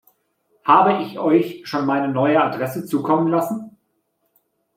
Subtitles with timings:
[0.65, 3.77] Habe ich euch schon meine neue Adresse zukommen lassen?